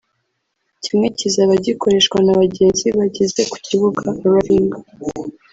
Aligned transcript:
kimwe 0.83 1.07
kizaba 1.17 1.53
gikoreshwa 1.65 2.17
n’abagenzi 2.25 2.87
bageze 2.97 3.41
ku 3.51 3.57
kibuga 3.65 4.05
(arriving) 4.23 4.71